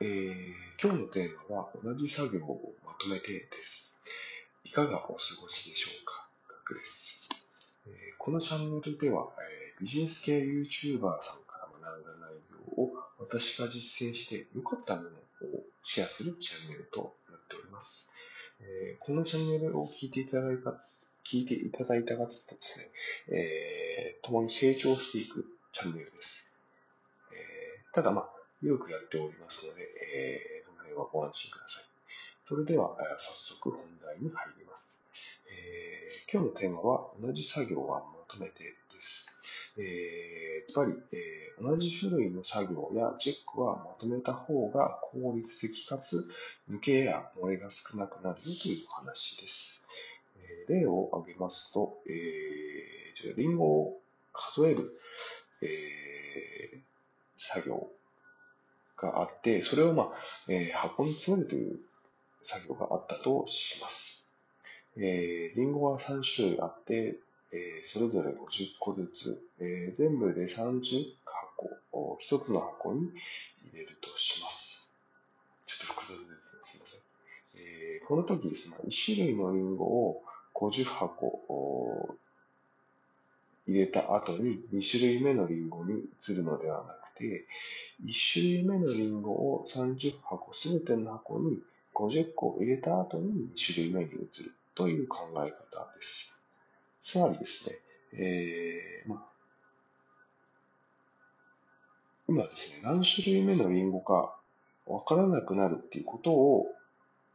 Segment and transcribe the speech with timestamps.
[0.00, 3.96] えー、今日のテーマは同じ作業をまとめてです。
[4.62, 6.28] いかがお過ごしでしょうか？
[6.48, 7.28] ガクです、
[7.88, 12.34] えー、このチャンネルでは、えー、ビジネス系 YouTuber さんから学んだ内
[12.76, 18.08] 容を私が実践して良かったものをシェアするチャンネルとなっております。
[18.60, 20.80] え、このチャンネルを聞いていただいた
[21.24, 22.88] 聞いていただいた方とですね、
[23.36, 26.52] え、共に成長していくチャンネルです。
[27.32, 27.34] え、
[27.92, 31.84] ただまあ、よくやっておりますので、えー、この辺はご安心ください。
[32.44, 34.98] それでは、早速本題に入ります。
[35.46, 39.38] えー、今日のテーマは、同じ作業はまとめてです。
[39.76, 46.26] えー、やっぱり、えー、同じ種類の作業やチェックはまとめた方が効率的かつ
[46.68, 49.82] 抜けや漏れが少なくなるという話です。
[50.36, 54.00] えー、例を挙げますと、えー、リンゴを
[54.32, 54.98] 数える、
[55.62, 56.80] えー、
[57.36, 57.88] 作業
[59.00, 60.08] があって、それを、まあ
[60.48, 61.78] えー、箱に詰めるという
[62.42, 64.26] 作業があったとします。
[64.96, 67.18] えー、リンゴは3種類あって、
[67.52, 68.34] えー、それぞれ50
[68.80, 73.10] 個ずつ、えー、全部で30箱、1つの箱に
[73.70, 74.90] 入れるとします。
[75.64, 76.36] ちょっと複雑ですね。
[76.62, 77.00] すみません。
[77.54, 80.22] えー、この時ですね、1種類のリンゴを
[80.54, 82.18] 50箱
[83.68, 87.46] 入れた後に2種類目のリンゴに移るのではなくて、
[88.04, 91.58] 1種類目のリンゴを30箱すべての箱に
[91.94, 96.38] 50個入れた後に2種類目に移るという考え方です。
[97.00, 97.76] つまりですね、
[98.14, 99.28] えー、まあ
[102.28, 104.34] 今ですね、何種類目のリンゴか
[104.86, 106.66] わからなくなるっていうことを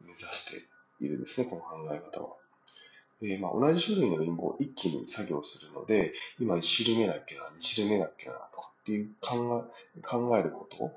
[0.00, 0.46] 目指し
[0.98, 2.43] ているんですね、この考え方は。
[3.24, 9.64] えー、まあ、同じ種類のリンゴを一気に作業するので、今1種類目だっけな、2種類目だっけな、とかっていう考
[9.96, 10.92] え考えること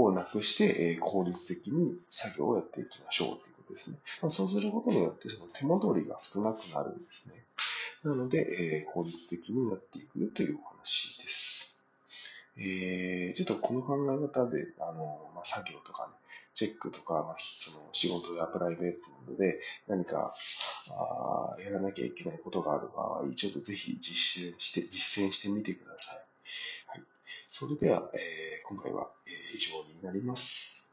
[0.00, 3.96] をなくして、えー、効率的に作業をやっていきましょうということですね。
[4.20, 7.44] まあ、そうすることによって、その手戻りが少なくなるんですね。
[8.04, 11.33] なので、えー、効率的になっていくというお話です。
[12.56, 16.12] えー、ちょっとこの考え方で、あの、まあ、作業とかね、
[16.54, 18.98] チェックとか、まあ、その仕事やプライベート
[19.32, 20.32] などで何か
[20.90, 26.16] あやらなきゃいけないことがある場合、ちょっとぜひ実践して、実践してみてください。
[26.86, 27.02] はい。
[27.50, 30.84] それでは、えー、今回は、えー、以上になります。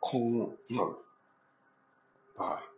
[0.00, 0.84] 今後、今、
[2.36, 2.77] はい。